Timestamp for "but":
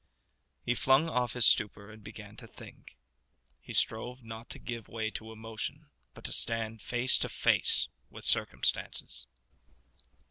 6.15-6.23